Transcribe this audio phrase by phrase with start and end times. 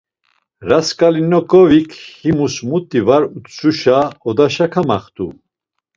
[0.69, 5.25] Rasǩolnikovik himus muti var utzuşa; odaşa kamaxt̆u.